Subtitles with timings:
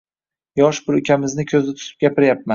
[0.61, 2.49] Yosh bir ukamizni ko‘zda tutib gapiryapman